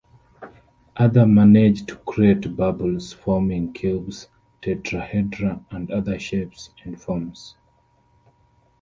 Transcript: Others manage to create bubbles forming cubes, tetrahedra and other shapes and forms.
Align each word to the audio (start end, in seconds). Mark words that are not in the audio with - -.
Others 0.97 1.27
manage 1.27 1.85
to 1.85 1.95
create 1.95 2.55
bubbles 2.57 3.13
forming 3.13 3.71
cubes, 3.71 4.29
tetrahedra 4.63 5.63
and 5.69 5.91
other 5.91 6.17
shapes 6.17 6.71
and 6.83 6.99
forms. 6.99 7.53